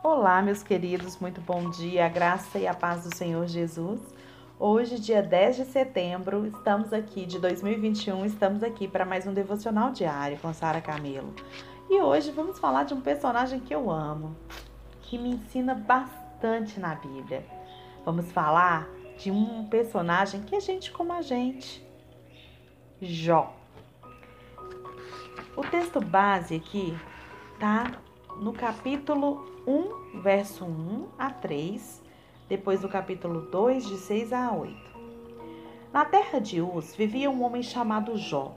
Olá, 0.00 0.40
meus 0.40 0.62
queridos, 0.62 1.18
muito 1.18 1.40
bom 1.40 1.70
dia, 1.70 2.06
a 2.06 2.08
graça 2.08 2.56
e 2.56 2.68
a 2.68 2.72
paz 2.72 3.02
do 3.02 3.12
Senhor 3.12 3.44
Jesus. 3.48 4.00
Hoje, 4.56 5.00
dia 5.00 5.20
10 5.20 5.56
de 5.56 5.64
setembro, 5.64 6.46
estamos 6.46 6.92
aqui 6.92 7.26
de 7.26 7.40
2021, 7.40 8.24
estamos 8.24 8.62
aqui 8.62 8.86
para 8.86 9.04
mais 9.04 9.26
um 9.26 9.34
devocional 9.34 9.90
diário 9.90 10.38
com 10.38 10.54
Sara 10.54 10.80
Camelo. 10.80 11.34
E 11.90 12.00
hoje 12.00 12.30
vamos 12.30 12.60
falar 12.60 12.84
de 12.84 12.94
um 12.94 13.00
personagem 13.00 13.58
que 13.58 13.74
eu 13.74 13.90
amo, 13.90 14.36
que 15.02 15.18
me 15.18 15.30
ensina 15.30 15.74
bastante 15.74 16.78
na 16.78 16.94
Bíblia. 16.94 17.44
Vamos 18.04 18.30
falar 18.30 18.88
de 19.18 19.32
um 19.32 19.66
personagem 19.66 20.42
que 20.42 20.54
é 20.54 20.60
gente 20.60 20.92
como 20.92 21.12
a 21.12 21.22
gente, 21.22 21.84
Jó. 23.02 23.52
O 25.56 25.62
texto 25.62 26.00
base 26.00 26.54
aqui 26.54 26.96
tá 27.58 27.90
no 28.40 28.52
capítulo 28.52 29.57
1, 29.68 30.22
verso 30.22 30.64
1 30.64 31.08
a 31.18 31.28
3, 31.28 32.02
depois 32.48 32.80
do 32.80 32.88
capítulo 32.88 33.42
2, 33.50 33.86
de 33.86 33.98
6 33.98 34.32
a 34.32 34.50
8. 34.50 34.74
Na 35.92 36.06
terra 36.06 36.38
de 36.38 36.62
Uz 36.62 36.96
vivia 36.96 37.30
um 37.30 37.42
homem 37.42 37.62
chamado 37.62 38.16
Jó. 38.16 38.56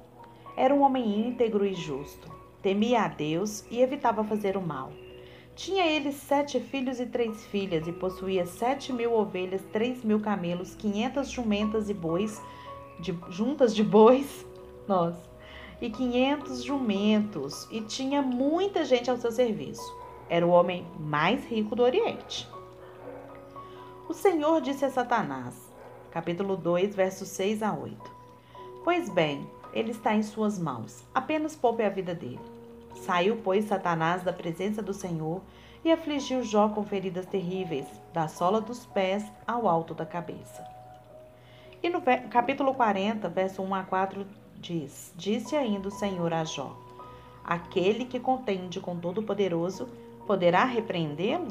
Era 0.56 0.74
um 0.74 0.80
homem 0.80 1.28
íntegro 1.28 1.66
e 1.66 1.74
justo. 1.74 2.32
Temia 2.62 3.02
a 3.02 3.08
Deus 3.10 3.66
e 3.70 3.82
evitava 3.82 4.24
fazer 4.24 4.56
o 4.56 4.62
mal. 4.62 4.94
Tinha 5.54 5.86
ele 5.86 6.14
sete 6.14 6.62
filhos 6.62 6.98
e 7.02 7.06
três 7.06 7.46
filhas, 7.48 7.86
e 7.86 7.92
possuía 7.92 8.46
sete 8.46 8.94
mil 8.94 9.14
ovelhas, 9.14 9.62
três 9.74 10.06
mil 10.06 10.22
camelos, 10.22 10.76
quinhentas 10.76 11.30
jumentas 11.30 11.90
e 11.90 11.94
bois, 11.94 12.42
de, 13.02 13.14
juntas 13.30 13.76
de 13.76 13.84
bois, 13.84 14.46
nossa, 14.88 15.30
e 15.82 15.90
quinhentos 15.90 16.64
jumentos, 16.64 17.68
e 17.70 17.82
tinha 17.82 18.22
muita 18.22 18.86
gente 18.86 19.12
ao 19.12 19.18
seu 19.18 19.30
serviço. 19.30 20.01
Era 20.32 20.48
o 20.48 20.50
homem 20.52 20.88
mais 20.98 21.44
rico 21.44 21.76
do 21.76 21.84
Oriente. 21.84 22.48
O 24.08 24.14
Senhor 24.14 24.62
disse 24.62 24.86
a 24.86 24.90
Satanás, 24.90 25.70
capítulo 26.10 26.56
2, 26.56 26.96
versos 26.96 27.28
6 27.28 27.62
a 27.62 27.74
8: 27.74 27.98
Pois 28.82 29.10
bem, 29.10 29.46
ele 29.74 29.92
está 29.92 30.16
em 30.16 30.24
suas 30.24 30.58
mãos, 30.58 31.04
apenas 31.14 31.54
poupe 31.54 31.84
a 31.84 31.90
vida 31.90 32.16
dele. 32.16 32.40
Saiu, 32.96 33.42
pois, 33.44 33.66
Satanás 33.66 34.24
da 34.24 34.32
presença 34.32 34.82
do 34.82 34.94
Senhor 34.94 35.42
e 35.84 35.92
afligiu 35.92 36.44
Jó 36.44 36.70
com 36.70 36.86
feridas 36.86 37.26
terríveis, 37.26 37.88
da 38.14 38.30
sola 38.30 38.62
dos 38.62 38.86
pés 38.86 39.26
ao 39.46 39.68
alto 39.68 39.94
da 39.94 40.06
cabeça. 40.06 40.66
E 41.84 41.90
no 41.90 42.02
capítulo 42.30 42.74
40, 42.74 43.28
verso 43.28 43.62
1 43.62 43.76
a 43.76 43.84
4, 43.84 44.26
diz: 44.56 45.12
Disse 45.14 45.58
ainda 45.58 45.90
o 45.90 45.92
Senhor 45.92 46.34
a 46.34 46.46
Jó: 46.46 46.74
Aquele 47.44 48.06
que 48.06 48.18
contende 48.18 48.80
com 48.80 48.98
Todo-Poderoso 48.98 49.90
poderá 50.22 50.66
repreendê-lo? 50.66 51.48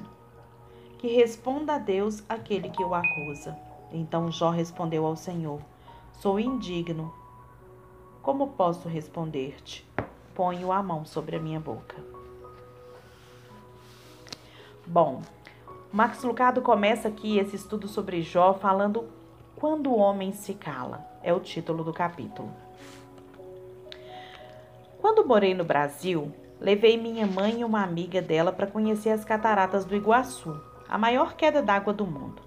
Que 0.99 1.09
responda 1.09 1.75
a 1.75 1.79
Deus 1.79 2.23
aquele 2.29 2.69
que 2.69 2.85
o 2.85 2.95
acusa. 2.95 3.59
Então 3.93 4.31
Jó 4.31 4.51
respondeu 4.51 5.07
ao 5.07 5.17
Senhor: 5.17 5.61
Sou 6.13 6.39
indigno. 6.39 7.13
Como 8.23 8.49
posso 8.49 8.89
responder-te? 8.89 9.87
Ponho 10.35 10.71
a 10.71 10.83
mão 10.83 11.05
sobre 11.05 11.37
a 11.37 11.41
minha 11.41 11.59
boca. 11.59 11.97
Bom, 14.87 15.23
Max 15.93 16.23
Lucado 16.23 16.61
começa 16.63 17.09
aqui 17.09 17.39
esse 17.39 17.57
estudo 17.57 17.89
sobre 17.89 18.23
Jó 18.23 18.55
falando 18.55 19.09
Quando 19.57 19.91
o 19.91 19.97
homem 19.97 20.33
se 20.33 20.55
cala. 20.55 21.05
É 21.23 21.33
o 21.33 21.41
título 21.41 21.83
do 21.83 21.93
capítulo. 21.93 22.51
Quando 25.01 25.27
morei 25.27 25.55
no 25.55 25.65
Brasil, 25.65 26.33
levei 26.61 26.97
minha 26.99 27.27
mãe 27.27 27.61
e 27.61 27.65
uma 27.65 27.83
amiga 27.83 28.21
dela 28.21 28.53
para 28.53 28.67
conhecer 28.67 29.11
as 29.11 29.25
cataratas 29.25 29.85
do 29.85 29.97
Iguaçu, 29.97 30.61
a 30.89 30.99
maior 30.99 31.35
queda 31.35 31.63
d'água 31.63 31.93
do 31.93 32.07
mundo. 32.07 32.43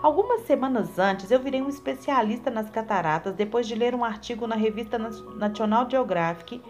Algumas 0.00 0.42
semanas 0.42 0.98
antes, 0.98 1.30
eu 1.30 1.40
virei 1.40 1.60
um 1.60 1.68
especialista 1.68 2.50
nas 2.50 2.70
cataratas 2.70 3.34
depois 3.34 3.66
de 3.66 3.74
ler 3.74 3.94
um 3.94 4.04
artigo 4.04 4.46
na 4.46 4.54
revista 4.54 4.98
National 4.98 5.90
Geographic. 5.90 6.62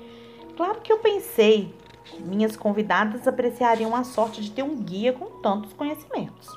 Claro 0.56 0.80
que 0.80 0.90
eu 0.90 0.98
pensei, 0.98 1.74
minhas 2.20 2.56
convidadas 2.56 3.28
apreciariam 3.28 3.94
a 3.94 4.02
sorte 4.04 4.42
de 4.42 4.50
ter 4.50 4.62
um 4.62 4.76
guia 4.76 5.12
com 5.12 5.26
tantos 5.42 5.74
conhecimentos. 5.74 6.48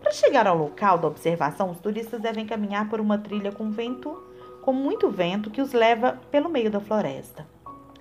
Para 0.00 0.12
chegar 0.12 0.46
ao 0.46 0.56
local 0.56 0.98
da 0.98 1.08
observação, 1.08 1.70
os 1.70 1.80
turistas 1.80 2.22
devem 2.22 2.46
caminhar 2.46 2.88
por 2.88 3.00
uma 3.00 3.18
trilha 3.18 3.52
com 3.52 3.70
vento, 3.70 4.16
com 4.62 4.72
muito 4.72 5.10
vento 5.10 5.50
que 5.50 5.60
os 5.60 5.72
leva 5.72 6.20
pelo 6.30 6.48
meio 6.48 6.70
da 6.70 6.80
floresta. 6.80 7.55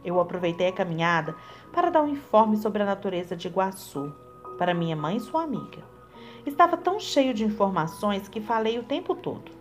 Eu 0.06 0.20
aproveitei 0.20 0.68
a 0.68 0.72
caminhada 0.72 1.36
para 1.74 1.90
dar 1.90 2.04
um 2.04 2.08
informe 2.08 2.58
sobre 2.58 2.84
a 2.84 2.86
natureza 2.86 3.36
de 3.36 3.48
Iguaçu 3.48 4.14
para 4.58 4.74
minha 4.74 4.96
mãe 4.96 5.18
e 5.18 5.20
sua 5.20 5.44
amiga. 5.44 5.84
Estava 6.46 6.78
tão 6.78 7.00
cheio 7.00 7.34
de 7.34 7.44
informações 7.44 8.30
que 8.30 8.40
falei 8.40 8.78
o 8.78 8.84
tempo 8.84 9.16
todo. 9.16 9.52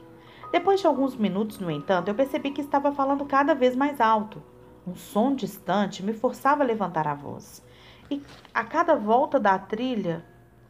Depois 0.52 0.80
de 0.80 0.86
alguns 0.86 1.16
minutos, 1.16 1.58
no 1.58 1.70
entanto, 1.70 2.08
eu 2.08 2.14
percebi 2.14 2.50
que 2.50 2.60
estava 2.60 2.92
falando 2.92 3.24
cada 3.24 3.54
vez 3.54 3.74
mais 3.74 4.00
alto. 4.00 4.42
Um 4.86 4.94
som 4.94 5.34
distante 5.34 6.02
me 6.02 6.12
forçava 6.12 6.62
a 6.62 6.66
levantar 6.66 7.08
a 7.08 7.14
voz. 7.14 7.64
E 8.10 8.22
a 8.52 8.62
cada 8.62 8.94
volta 8.94 9.40
da 9.40 9.58
trilha, 9.58 10.24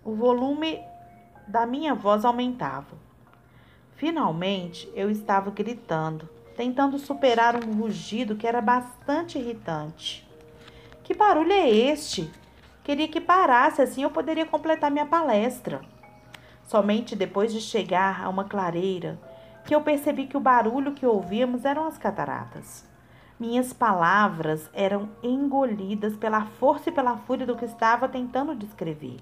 o 0.05 0.15
volume 0.15 0.81
da 1.49 1.67
minha 1.67 1.95
voz 1.95 2.25
aumentava. 2.25 2.97
Finalmente, 3.97 4.91
eu 4.95 5.11
estava 5.11 5.51
gritando, 5.51 6.29
tentando 6.57 6.99
superar 6.99 7.57
um 7.57 7.73
rugido 7.73 8.37
que 8.37 8.47
era 8.47 8.61
bastante 8.61 9.39
irritante. 9.39 10.27
Que 11.03 11.15
barulho 11.15 11.53
é 11.53 11.69
este? 11.69 12.31
Queria 12.83 13.09
que 13.09 13.21
parasse, 13.21 13.83
assim 13.83 14.03
eu 14.03 14.11
poderia 14.11 14.47
completar 14.47 14.91
minha 14.91 15.07
palestra. 15.07 15.81
Somente 16.63 17.17
depois 17.17 17.53
de 17.53 17.61
chegar 17.61 18.25
a 18.25 18.29
uma 18.29 18.45
clareira 18.45 19.19
que 19.65 19.75
eu 19.75 19.81
percebi 19.81 20.27
que 20.27 20.37
o 20.37 20.41
barulho 20.41 20.93
que 20.93 21.07
ouvíamos 21.07 21.65
eram 21.65 21.87
as 21.87 21.99
cataratas. 21.99 22.85
Minhas 23.39 23.73
palavras 23.73 24.71
eram 24.73 25.09
engolidas 25.23 26.17
pela 26.17 26.47
força 26.47 26.91
e 26.91 26.93
pela 26.93 27.17
fúria 27.17 27.47
do 27.47 27.57
que 27.57 27.65
estava 27.65 28.09
tentando 28.09 28.55
descrever. 28.55 29.17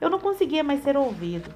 Eu 0.00 0.10
não 0.10 0.18
conseguia 0.18 0.64
mais 0.64 0.82
ser 0.82 0.96
ouvido. 0.96 1.54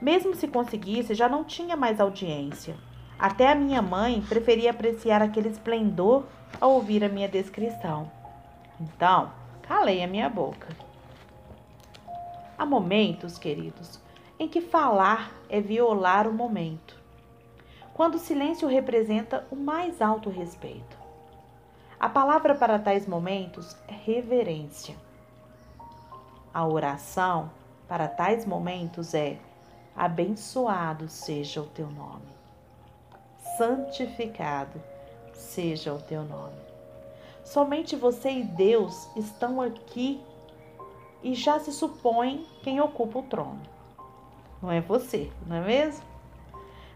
Mesmo 0.00 0.34
se 0.34 0.48
conseguisse, 0.48 1.14
já 1.14 1.28
não 1.28 1.44
tinha 1.44 1.76
mais 1.76 2.00
audiência. 2.00 2.74
Até 3.20 3.52
a 3.52 3.54
minha 3.54 3.82
mãe 3.82 4.22
preferia 4.22 4.70
apreciar 4.70 5.20
aquele 5.20 5.50
esplendor 5.50 6.24
ao 6.58 6.70
ouvir 6.70 7.04
a 7.04 7.08
minha 7.10 7.28
descrição. 7.28 8.10
Então, 8.80 9.30
calei 9.60 10.02
a 10.02 10.06
minha 10.06 10.26
boca. 10.26 10.68
Há 12.56 12.64
momentos, 12.64 13.36
queridos, 13.36 14.00
em 14.38 14.48
que 14.48 14.62
falar 14.62 15.34
é 15.50 15.60
violar 15.60 16.26
o 16.26 16.32
momento. 16.32 16.98
Quando 17.92 18.14
o 18.14 18.18
silêncio 18.18 18.66
representa 18.66 19.46
o 19.50 19.56
mais 19.56 20.00
alto 20.00 20.30
respeito. 20.30 20.96
A 21.98 22.08
palavra 22.08 22.54
para 22.54 22.78
tais 22.78 23.06
momentos 23.06 23.76
é 23.86 23.92
reverência. 23.92 24.96
A 26.54 26.66
oração 26.66 27.50
para 27.86 28.08
tais 28.08 28.46
momentos 28.46 29.12
é: 29.12 29.38
abençoado 29.94 31.06
seja 31.06 31.60
o 31.60 31.66
teu 31.66 31.90
nome 31.90 32.39
santificado 33.60 34.80
seja 35.34 35.92
o 35.92 36.00
teu 36.00 36.22
nome. 36.22 36.56
Somente 37.44 37.94
você 37.94 38.30
e 38.30 38.42
Deus 38.42 39.14
estão 39.14 39.60
aqui 39.60 40.18
e 41.22 41.34
já 41.34 41.58
se 41.60 41.70
supõe 41.70 42.46
quem 42.62 42.80
ocupa 42.80 43.18
o 43.18 43.22
trono. 43.22 43.60
Não 44.62 44.72
é 44.72 44.80
você, 44.80 45.30
não 45.46 45.56
é 45.56 45.60
mesmo? 45.60 46.02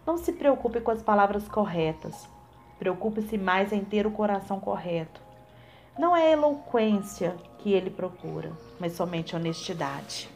Não 0.07 0.17
se 0.17 0.33
preocupe 0.33 0.81
com 0.81 0.91
as 0.91 1.03
palavras 1.03 1.47
corretas. 1.47 2.27
Preocupe-se 2.79 3.37
mais 3.37 3.71
em 3.71 3.85
ter 3.85 4.07
o 4.07 4.11
coração 4.11 4.59
correto. 4.59 5.21
Não 5.99 6.17
é 6.17 6.33
eloquência 6.33 7.37
que 7.59 7.75
ele 7.75 7.91
procura, 7.91 8.51
mas 8.81 8.95
somente 8.95 9.37
honestidade. 9.37 10.31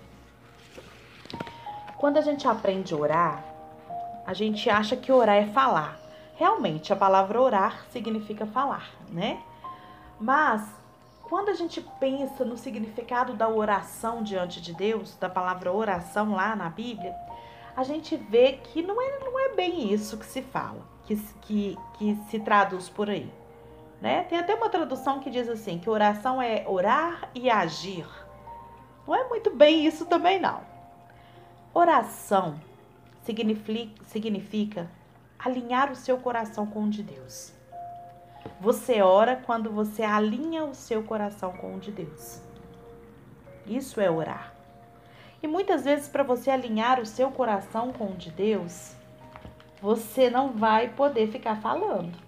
Quando 1.97 2.19
a 2.19 2.22
gente 2.22 2.47
aprende 2.47 2.92
a 2.92 2.98
orar, 2.98 3.45
a 4.27 4.34
gente 4.34 4.69
acha 4.69 4.95
que 4.95 5.10
orar 5.10 5.36
é 5.36 5.47
falar. 5.47 6.08
Realmente, 6.39 6.93
a 6.93 6.97
palavra 6.97 7.43
orar 7.43 7.85
significa 7.91 8.47
falar, 8.47 8.89
né? 9.11 9.43
Mas 10.21 10.63
quando 11.23 11.49
a 11.49 11.53
gente 11.53 11.81
pensa 11.99 12.45
no 12.45 12.57
significado 12.57 13.35
da 13.35 13.49
oração 13.49 14.23
diante 14.23 14.61
de 14.61 14.73
Deus, 14.73 15.17
da 15.17 15.29
palavra 15.29 15.73
oração 15.73 16.37
lá 16.37 16.55
na 16.55 16.71
Bíblia, 16.71 17.13
a 17.77 17.83
gente 17.83 18.17
vê 18.17 18.53
que 18.53 18.83
não 18.83 19.03
é, 19.03 19.19
não 19.19 19.37
é 19.37 19.49
bem 19.57 19.93
isso 19.93 20.17
que 20.17 20.25
se 20.25 20.41
fala, 20.41 20.81
que, 21.07 21.17
que, 21.43 21.77
que 21.95 22.17
se 22.31 22.39
traduz 22.39 22.89
por 22.89 23.11
aí. 23.11 23.29
Né? 24.01 24.23
Tem 24.23 24.39
até 24.39 24.55
uma 24.55 24.69
tradução 24.69 25.19
que 25.19 25.31
diz 25.31 25.49
assim, 25.49 25.81
que 25.81 25.91
oração 25.91 26.41
é 26.41 26.63
orar 26.69 27.31
e 27.35 27.51
agir. 27.51 28.07
Não 29.05 29.13
é 29.13 29.29
muito 29.29 29.51
bem 29.51 29.85
isso 29.85 30.07
também, 30.07 30.39
não. 30.39 30.61
Oração 31.75 32.61
significa, 33.25 34.05
significa 34.07 34.89
alinhar 35.39 35.93
o 35.93 35.97
seu 35.97 36.19
coração 36.19 36.67
com 36.67 36.85
o 36.85 36.91
de 36.91 37.03
Deus. 37.03 37.53
Você 38.61 39.01
ora 39.01 39.37
quando 39.37 39.71
você 39.71 40.03
alinha 40.03 40.65
o 40.65 40.75
seu 40.75 41.03
coração 41.03 41.53
com 41.53 41.77
o 41.77 41.79
de 41.79 41.93
Deus. 41.93 42.41
Isso 43.67 44.01
é 44.01 44.11
orar. 44.11 44.53
E 45.43 45.47
muitas 45.47 45.85
vezes, 45.85 46.09
para 46.09 46.25
você 46.25 46.51
alinhar 46.51 47.01
o 47.01 47.07
seu 47.07 47.31
coração 47.31 47.93
com 47.93 48.07
o 48.07 48.17
de 48.17 48.31
Deus, 48.31 48.97
você 49.81 50.29
não 50.29 50.51
vai 50.51 50.89
poder 50.89 51.31
ficar 51.31 51.57
falando. 51.57 52.19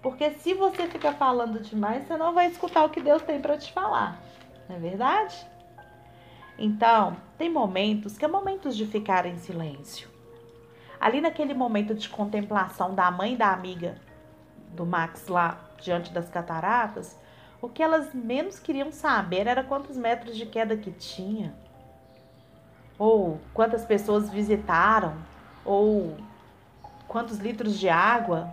Porque 0.00 0.30
se 0.30 0.54
você 0.54 0.86
ficar 0.86 1.14
falando 1.14 1.60
demais, 1.60 2.06
você 2.06 2.16
não 2.16 2.32
vai 2.32 2.46
escutar 2.46 2.84
o 2.84 2.90
que 2.90 3.00
Deus 3.00 3.22
tem 3.22 3.40
para 3.40 3.58
te 3.58 3.72
falar. 3.72 4.22
Não 4.68 4.76
é 4.76 4.78
verdade? 4.78 5.34
Então, 6.56 7.16
tem 7.36 7.50
momentos 7.50 8.16
que 8.16 8.24
é 8.24 8.28
momentos 8.28 8.76
de 8.76 8.86
ficar 8.86 9.26
em 9.26 9.38
silêncio. 9.38 10.08
Ali 11.00 11.20
naquele 11.20 11.54
momento 11.54 11.94
de 11.94 12.08
contemplação 12.08 12.94
da 12.94 13.10
mãe 13.10 13.36
da 13.36 13.52
amiga 13.52 13.96
do 14.74 14.84
Max 14.84 15.28
lá 15.28 15.58
diante 15.80 16.12
das 16.12 16.28
cataratas, 16.28 17.16
o 17.60 17.68
que 17.68 17.82
elas 17.82 18.12
menos 18.14 18.58
queriam 18.58 18.92
saber 18.92 19.46
era 19.46 19.64
quantos 19.64 19.96
metros 19.96 20.36
de 20.36 20.46
queda 20.46 20.76
que 20.76 20.92
tinha, 20.92 21.54
ou 22.98 23.40
quantas 23.54 23.84
pessoas 23.84 24.28
visitaram, 24.30 25.16
ou 25.64 26.16
quantos 27.06 27.38
litros 27.38 27.78
de 27.78 27.88
água. 27.88 28.50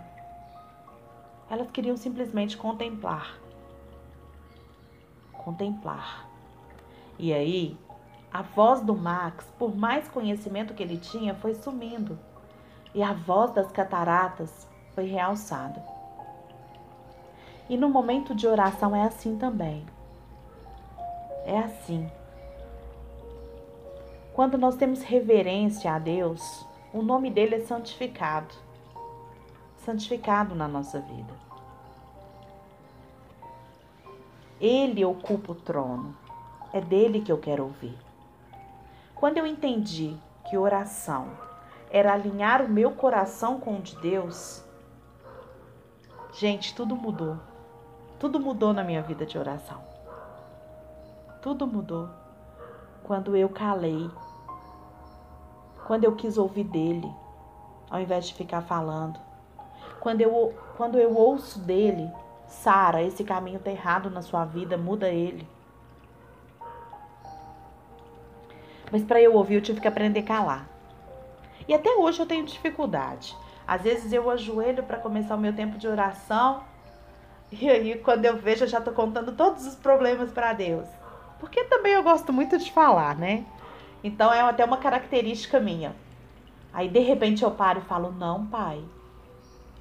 Elas 1.48 1.70
queriam 1.70 1.96
simplesmente 1.96 2.56
contemplar. 2.56 3.38
Contemplar. 5.32 6.28
E 7.18 7.32
aí, 7.32 7.78
a 8.32 8.42
voz 8.42 8.80
do 8.80 8.94
Max, 8.94 9.46
por 9.58 9.74
mais 9.76 10.08
conhecimento 10.08 10.74
que 10.74 10.82
ele 10.82 10.98
tinha, 10.98 11.34
foi 11.34 11.54
sumindo. 11.54 12.18
E 12.94 13.02
a 13.02 13.12
voz 13.12 13.52
das 13.52 13.70
cataratas 13.70 14.66
foi 14.94 15.04
realçada. 15.06 15.82
E 17.68 17.76
no 17.76 17.88
momento 17.88 18.34
de 18.34 18.46
oração 18.46 18.94
é 18.94 19.02
assim 19.02 19.36
também. 19.36 19.84
É 21.44 21.58
assim. 21.58 22.10
Quando 24.32 24.56
nós 24.56 24.76
temos 24.76 25.02
reverência 25.02 25.92
a 25.92 25.98
Deus, 25.98 26.66
o 26.92 27.02
nome 27.02 27.30
dele 27.30 27.56
é 27.56 27.60
santificado. 27.60 28.54
Santificado 29.78 30.54
na 30.54 30.68
nossa 30.68 31.00
vida. 31.00 31.34
Ele 34.60 35.04
ocupa 35.04 35.52
o 35.52 35.54
trono. 35.54 36.16
É 36.72 36.80
dele 36.80 37.20
que 37.20 37.32
eu 37.32 37.38
quero 37.38 37.64
ouvir. 37.64 37.96
Quando 39.14 39.38
eu 39.38 39.46
entendi 39.46 40.16
que 40.48 40.56
oração 40.56 41.28
era 41.90 42.12
alinhar 42.12 42.62
o 42.62 42.68
meu 42.68 42.92
coração 42.92 43.60
com 43.60 43.76
o 43.76 43.82
de 43.82 43.96
Deus, 43.96 44.64
gente, 46.32 46.74
tudo 46.74 46.96
mudou. 46.96 47.38
Tudo 48.18 48.40
mudou 48.40 48.72
na 48.72 48.82
minha 48.82 49.02
vida 49.02 49.26
de 49.26 49.38
oração. 49.38 49.80
Tudo 51.42 51.66
mudou 51.66 52.08
quando 53.02 53.36
eu 53.36 53.48
calei. 53.48 54.10
Quando 55.86 56.04
eu 56.04 56.16
quis 56.16 56.36
ouvir 56.36 56.64
dele, 56.64 57.12
ao 57.90 58.00
invés 58.00 58.26
de 58.26 58.34
ficar 58.34 58.62
falando. 58.62 59.20
Quando 60.00 60.20
eu, 60.20 60.54
quando 60.76 60.98
eu 60.98 61.14
ouço 61.14 61.60
dele, 61.60 62.10
Sara, 62.48 63.02
esse 63.02 63.22
caminho 63.22 63.60
tá 63.60 63.70
errado 63.70 64.10
na 64.10 64.22
sua 64.22 64.44
vida, 64.44 64.76
muda 64.76 65.08
ele. 65.08 65.46
Mas 68.90 69.02
para 69.02 69.20
eu 69.20 69.34
ouvir, 69.34 69.56
eu 69.56 69.62
tive 69.62 69.80
que 69.80 69.88
aprender 69.88 70.20
a 70.20 70.24
calar. 70.24 70.75
E 71.68 71.74
até 71.74 71.90
hoje 71.90 72.20
eu 72.20 72.26
tenho 72.26 72.44
dificuldade. 72.44 73.36
Às 73.66 73.82
vezes 73.82 74.12
eu 74.12 74.30
ajoelho 74.30 74.82
para 74.84 74.98
começar 74.98 75.34
o 75.34 75.40
meu 75.40 75.52
tempo 75.52 75.76
de 75.78 75.88
oração 75.88 76.62
e 77.52 77.68
aí, 77.68 77.98
quando 77.98 78.24
eu 78.24 78.36
vejo, 78.36 78.64
eu 78.64 78.68
já 78.68 78.80
tô 78.80 78.92
contando 78.92 79.32
todos 79.32 79.66
os 79.66 79.74
problemas 79.74 80.30
para 80.32 80.52
Deus. 80.52 80.86
Porque 81.38 81.64
também 81.64 81.92
eu 81.92 82.02
gosto 82.02 82.32
muito 82.32 82.58
de 82.58 82.72
falar, 82.72 83.16
né? 83.16 83.44
Então 84.02 84.32
é 84.32 84.40
até 84.40 84.64
uma 84.64 84.78
característica 84.78 85.60
minha. 85.60 85.94
Aí 86.72 86.88
de 86.88 87.00
repente 87.00 87.42
eu 87.42 87.50
paro 87.50 87.80
e 87.80 87.88
falo: 87.88 88.10
Não, 88.12 88.46
pai, 88.46 88.82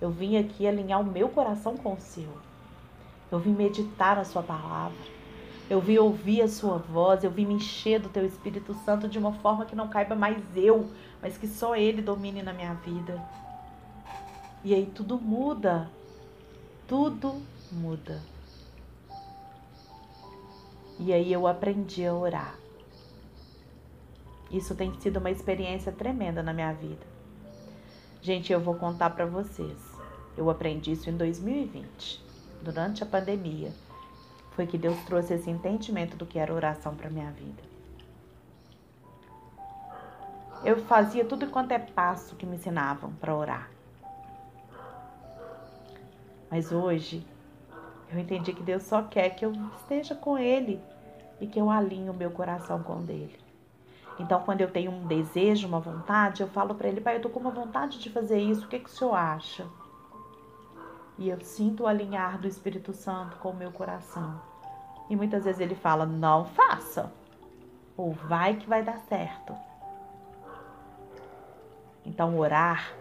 eu 0.01 0.09
vim 0.09 0.37
aqui 0.37 0.67
alinhar 0.67 0.99
o 0.99 1.05
meu 1.05 1.29
coração 1.29 1.77
com 1.77 1.93
o 1.93 1.99
seu. 1.99 2.29
Eu 3.31 3.39
vim 3.39 3.51
meditar 3.51 4.15
na 4.15 4.23
sua 4.23 4.43
palavra. 4.43 4.97
Eu 5.69 5.81
vim 5.81 5.97
ouvir 5.97 6.41
a 6.41 6.47
sua 6.47 6.77
voz. 6.77 7.23
Eu 7.23 7.31
vim 7.31 7.45
me 7.45 7.55
encher 7.55 7.99
do 7.99 8.09
teu 8.09 8.25
Espírito 8.25 8.73
Santo 8.85 9.07
de 9.07 9.17
uma 9.17 9.33
forma 9.33 9.65
que 9.65 9.75
não 9.75 9.87
caiba 9.87 10.15
mais 10.15 10.41
eu, 10.55 10.89
mas 11.21 11.37
que 11.37 11.47
só 11.47 11.75
ele 11.75 12.01
domine 12.01 12.43
na 12.43 12.53
minha 12.53 12.73
vida. 12.75 13.21
E 14.63 14.73
aí 14.73 14.85
tudo 14.85 15.19
muda. 15.19 15.89
Tudo 16.87 17.41
muda. 17.71 18.21
E 20.99 21.11
aí 21.11 21.33
eu 21.33 21.47
aprendi 21.47 22.05
a 22.05 22.13
orar. 22.13 22.55
Isso 24.51 24.75
tem 24.75 24.93
sido 25.01 25.17
uma 25.17 25.31
experiência 25.31 25.91
tremenda 25.91 26.43
na 26.43 26.53
minha 26.53 26.71
vida. 26.71 27.05
Gente, 28.21 28.53
eu 28.53 28.59
vou 28.59 28.75
contar 28.75 29.09
para 29.09 29.25
vocês. 29.25 29.77
Eu 30.37 30.49
aprendi 30.49 30.91
isso 30.91 31.09
em 31.09 31.17
2020, 31.17 32.23
durante 32.61 33.03
a 33.03 33.05
pandemia. 33.05 33.71
Foi 34.55 34.65
que 34.65 34.77
Deus 34.77 34.97
trouxe 35.03 35.33
esse 35.33 35.49
entendimento 35.49 36.15
do 36.15 36.25
que 36.25 36.39
era 36.39 36.53
oração 36.53 36.95
para 36.95 37.09
minha 37.09 37.29
vida. 37.31 37.61
Eu 40.63 40.77
fazia 40.85 41.25
tudo 41.25 41.47
quanto 41.47 41.73
é 41.73 41.79
passo 41.79 42.35
que 42.35 42.45
me 42.45 42.55
ensinavam 42.55 43.11
para 43.13 43.35
orar. 43.35 43.69
Mas 46.49 46.71
hoje 46.71 47.25
eu 48.11 48.17
entendi 48.17 48.53
que 48.53 48.63
Deus 48.63 48.83
só 48.83 49.03
quer 49.03 49.31
que 49.31 49.45
eu 49.45 49.51
esteja 49.81 50.15
com 50.15 50.37
Ele 50.37 50.81
e 51.39 51.47
que 51.47 51.59
eu 51.59 51.69
alinhe 51.69 52.09
o 52.09 52.13
meu 52.13 52.31
coração 52.31 52.81
com 52.81 52.97
o 52.97 53.01
dele. 53.01 53.37
Então, 54.17 54.41
quando 54.43 54.61
eu 54.61 54.71
tenho 54.71 54.91
um 54.91 55.05
desejo, 55.05 55.67
uma 55.67 55.81
vontade, 55.81 56.41
eu 56.41 56.47
falo 56.47 56.73
para 56.73 56.87
ele, 56.87 57.01
pai, 57.01 57.17
eu 57.17 57.21
tô 57.21 57.29
com 57.29 57.39
uma 57.39 57.51
vontade 57.51 57.99
de 57.99 58.09
fazer 58.09 58.39
isso, 58.39 58.65
o 58.65 58.69
que, 58.69 58.79
que 58.79 58.89
o 58.89 58.93
senhor 58.93 59.13
acha? 59.13 59.65
E 61.17 61.29
eu 61.29 61.39
sinto 61.41 61.83
o 61.83 61.87
alinhar 61.87 62.39
do 62.39 62.47
Espírito 62.47 62.93
Santo 62.93 63.37
com 63.37 63.51
o 63.51 63.55
meu 63.55 63.71
coração. 63.71 64.39
E 65.09 65.15
muitas 65.15 65.45
vezes 65.45 65.61
ele 65.61 65.75
fala, 65.75 66.05
não 66.05 66.45
faça, 66.45 67.11
ou 67.95 68.11
vai 68.11 68.55
que 68.55 68.67
vai 68.67 68.83
dar 68.83 68.97
certo. 69.07 69.55
Então, 72.05 72.37
orar 72.37 72.93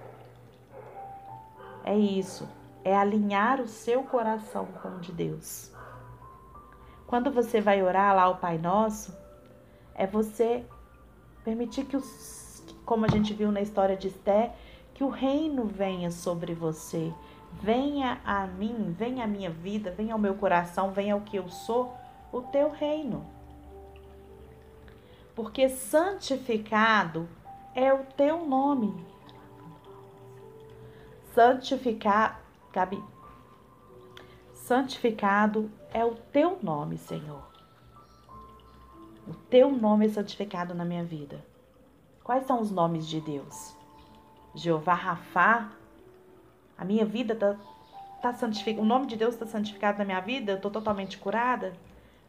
é 1.84 1.96
isso, 1.96 2.48
é 2.82 2.96
alinhar 2.96 3.60
o 3.60 3.68
seu 3.68 4.02
coração 4.02 4.66
com 4.82 4.88
o 4.88 5.00
de 5.00 5.12
Deus. 5.12 5.70
Quando 7.06 7.30
você 7.30 7.60
vai 7.60 7.82
orar 7.82 8.14
lá 8.14 8.28
o 8.28 8.36
Pai 8.36 8.56
Nosso, 8.56 9.14
é 9.94 10.06
você 10.06 10.64
permitir 11.44 11.84
que 11.84 11.96
os, 11.96 12.62
como 12.86 13.04
a 13.04 13.08
gente 13.08 13.34
viu 13.34 13.52
na 13.52 13.60
história 13.60 13.96
de 13.96 14.08
Esté, 14.08 14.54
que 14.94 15.04
o 15.04 15.08
reino 15.08 15.64
venha 15.64 16.10
sobre 16.10 16.54
você, 16.54 17.12
venha 17.62 18.20
a 18.24 18.46
mim, 18.46 18.94
venha 18.96 19.24
a 19.24 19.26
minha 19.26 19.50
vida, 19.50 19.90
venha 19.90 20.12
ao 20.12 20.18
meu 20.18 20.34
coração, 20.34 20.92
venha 20.92 21.14
ao 21.14 21.20
que 21.20 21.36
eu 21.36 21.48
sou, 21.48 21.94
o 22.32 22.40
teu 22.42 22.70
reino. 22.70 23.26
Porque 25.34 25.68
santificado 25.68 27.28
é 27.74 27.92
o 27.92 28.04
teu 28.16 28.46
nome. 28.46 28.94
Santificar 31.34 32.40
Gabi. 32.72 33.02
Santificado 34.52 35.70
é 35.92 36.04
o 36.04 36.14
teu 36.14 36.58
nome, 36.62 36.96
Senhor. 36.96 37.42
O 39.26 39.34
teu 39.34 39.70
nome 39.70 40.06
é 40.06 40.08
santificado 40.08 40.74
na 40.74 40.84
minha 40.84 41.04
vida. 41.04 41.44
Quais 42.22 42.46
são 42.46 42.60
os 42.60 42.70
nomes 42.70 43.06
de 43.06 43.20
Deus? 43.20 43.76
Jeová 44.54 44.94
Rafá. 44.94 45.70
A 46.84 46.86
minha 46.86 47.06
vida 47.06 47.32
está 47.32 47.56
tá 48.20 48.34
santificada. 48.34 48.82
O 48.82 48.84
nome 48.84 49.06
de 49.06 49.16
Deus 49.16 49.32
está 49.32 49.46
santificado 49.46 49.96
na 49.96 50.04
minha 50.04 50.20
vida. 50.20 50.52
Eu 50.52 50.56
estou 50.56 50.70
totalmente 50.70 51.16
curada. 51.16 51.72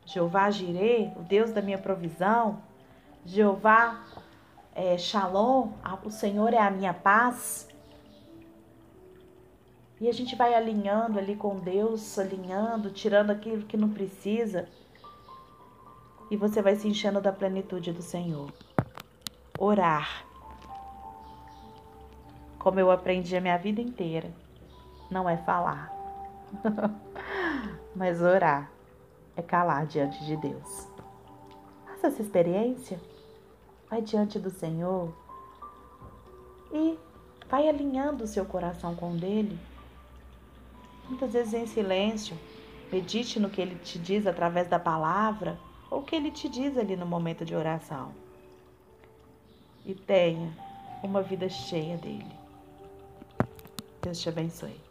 Jeová 0.06 0.50
Jirê, 0.50 1.12
o 1.18 1.24
Deus 1.24 1.52
da 1.52 1.62
minha 1.62 1.78
provisão. 1.78 2.62
Jeová 3.26 4.02
é, 4.74 4.98
Shalom, 4.98 5.74
o 6.06 6.10
Senhor 6.10 6.54
é 6.54 6.58
a 6.58 6.72
minha 6.72 6.94
paz. 6.94 7.68
E 10.00 10.08
a 10.08 10.14
gente 10.14 10.38
vai 10.38 10.54
alinhando 10.54 11.20
ali 11.20 11.36
com 11.36 11.60
Deus, 11.60 12.18
alinhando, 12.18 12.92
tirando 12.92 13.32
aquilo 13.32 13.66
que 13.66 13.76
não 13.76 13.90
precisa. 13.90 14.70
E 16.32 16.38
você 16.38 16.62
vai 16.62 16.78
se 16.78 16.88
enchendo 16.88 17.20
da 17.20 17.34
plenitude 17.34 17.92
do 17.92 18.02
Senhor. 18.02 18.54
Orar. 19.60 20.26
Como 22.58 22.80
eu 22.80 22.90
aprendi 22.90 23.36
a 23.36 23.42
minha 23.42 23.58
vida 23.58 23.82
inteira. 23.82 24.45
Não 25.10 25.30
é 25.30 25.38
falar. 25.38 25.92
Mas 27.96 28.22
orar 28.22 28.70
é 29.36 29.42
calar 29.42 29.86
diante 29.86 30.24
de 30.26 30.36
Deus. 30.38 30.88
Faça 31.86 32.08
essa 32.08 32.22
experiência. 32.22 33.00
Vai 33.90 34.02
diante 34.02 34.40
do 34.40 34.50
Senhor 34.50 35.14
e 36.74 36.98
vai 37.50 37.70
alinhando 37.70 38.24
o 38.24 38.28
seu 38.28 38.46
coração 38.46 38.96
com 38.96 39.12
o 39.12 39.18
dele 39.18 39.58
muitas 41.08 41.34
vezes 41.34 41.54
em 41.54 41.66
silêncio. 41.66 42.38
Medite 42.92 43.40
no 43.40 43.50
que 43.50 43.62
ele 43.62 43.76
te 43.76 43.98
diz 43.98 44.28
através 44.28 44.68
da 44.68 44.80
palavra 44.80 45.58
ou 45.90 46.00
o 46.00 46.04
que 46.04 46.16
ele 46.16 46.32
te 46.32 46.48
diz 46.48 46.78
ali 46.78 46.96
no 46.96 47.06
momento 47.06 47.46
de 47.46 47.56
oração. 47.56 48.12
e 49.86 49.94
tenha 49.94 50.52
uma 51.04 51.22
vida 51.22 51.48
cheia 51.48 51.96
dele. 51.98 52.36
Deus 54.02 54.20
te 54.20 54.30
abençoe. 54.30 54.85